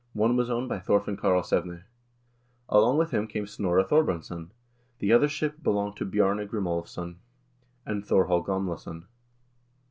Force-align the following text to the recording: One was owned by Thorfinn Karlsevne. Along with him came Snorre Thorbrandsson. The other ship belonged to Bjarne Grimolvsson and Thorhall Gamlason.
One 0.13 0.35
was 0.35 0.49
owned 0.49 0.67
by 0.67 0.79
Thorfinn 0.79 1.15
Karlsevne. 1.17 1.83
Along 2.69 2.97
with 2.97 3.11
him 3.11 3.27
came 3.27 3.45
Snorre 3.45 3.83
Thorbrandsson. 3.87 4.49
The 4.97 5.13
other 5.13 5.27
ship 5.29 5.61
belonged 5.61 5.95
to 5.97 6.05
Bjarne 6.05 6.43
Grimolvsson 6.47 7.17
and 7.85 8.03
Thorhall 8.03 8.43
Gamlason. 8.43 9.05